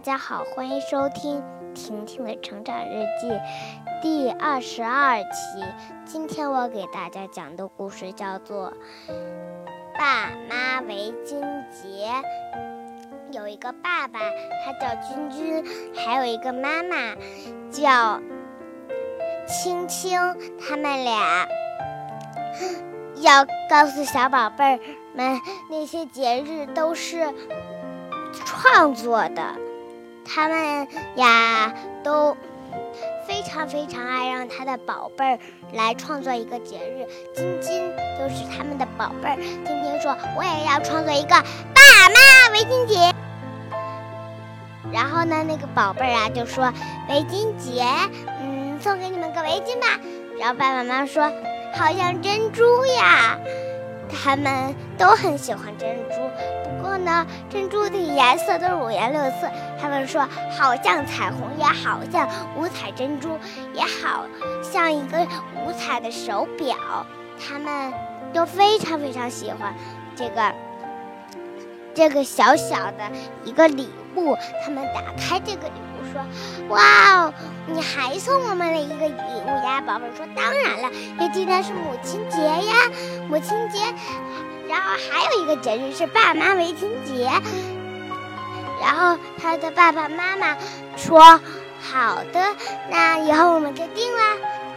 [0.00, 1.42] 大家好，欢迎收听
[1.74, 3.38] 婷婷的成长日记
[4.00, 5.62] 第二十二期。
[6.06, 8.72] 今天我给大家讲的故事叫做
[9.98, 11.38] 《爸妈围巾
[11.68, 12.08] 节》。
[13.32, 14.20] 有一个爸爸，
[14.64, 15.62] 他叫君君，
[15.94, 17.14] 还有一个妈妈
[17.70, 18.22] 叫
[19.46, 20.18] 青青，
[20.58, 21.46] 他们俩
[23.16, 24.80] 要告诉小宝贝儿
[25.12, 27.34] 们，那些节日都是
[28.46, 29.69] 创作的。
[30.24, 32.36] 他们呀都
[33.26, 35.38] 非常非常爱让他的宝贝儿
[35.72, 37.06] 来创作一个节日。
[37.34, 43.12] 晶晶就是他们的宝贝儿，晶晶说：“我也要创作一个爸妈围巾节。”
[44.92, 46.72] 然后呢，那个宝贝儿啊就说
[47.08, 47.84] ：“围巾节，
[48.40, 50.00] 嗯，送给你们个围巾吧。”
[50.38, 51.30] 然后爸爸妈妈说
[51.74, 53.38] ：“好像珍珠呀。”
[54.10, 56.16] 他们都很喜欢珍珠，
[56.90, 59.48] 不过呢，珍珠的颜色都是五颜六色。
[59.80, 63.38] 他们说，好像彩虹，也好像五彩珍珠，
[63.72, 64.26] 也好
[64.60, 65.24] 像一个
[65.54, 66.74] 五彩的手表。
[67.38, 67.92] 他们
[68.32, 69.72] 都非常非常喜欢
[70.16, 70.52] 这个
[71.94, 73.08] 这个小小的
[73.44, 74.36] 一个礼物。
[74.64, 76.20] 他们打开这个礼物，说
[76.74, 76.80] ：“哇
[77.20, 77.32] 哦，
[77.68, 82.74] 你还送我们了一个礼物呀！”宝贝说：“当然了，因为今天是母亲节呀，
[83.28, 83.78] 母亲节。
[84.70, 87.28] 然后还有一个节日是爸妈围巾节。
[88.80, 90.56] 然后他的爸爸妈妈
[90.96, 91.20] 说
[91.82, 92.56] ：“好的，
[92.88, 94.20] 那以后我们就定了。”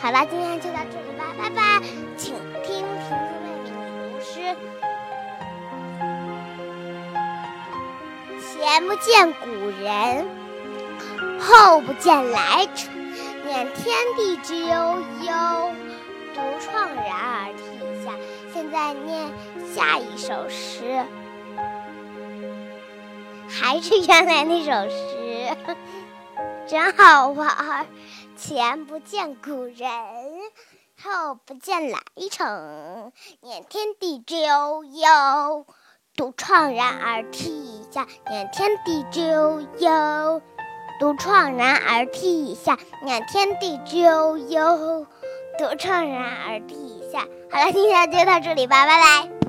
[0.00, 1.80] 好了，今天就到这里吧，拜拜。
[2.16, 3.70] 请听婷子妹妹读
[4.24, 4.56] 诗。
[8.40, 9.46] 前不见古
[9.82, 10.26] 人，
[11.40, 12.88] 后不见来者。
[13.44, 15.72] 念天地之悠悠，
[16.34, 18.12] 独怆然而涕下。
[18.52, 19.28] 现在念
[19.74, 21.04] 下一首诗，
[23.48, 25.56] 还是原来那首诗，
[26.66, 27.86] 真好玩儿。
[28.36, 29.88] 前不见古人，
[31.00, 31.98] 后不见来
[32.30, 33.12] 者。
[33.42, 35.66] 念天地之悠悠，
[36.16, 38.08] 独怆然而涕下。
[38.28, 40.42] 念天地之悠悠。
[40.98, 45.06] 独怆然而涕下，念天地之悠悠；
[45.58, 47.20] 独怆然而涕下。
[47.50, 49.39] 好了，今天就到这里吧，拜拜。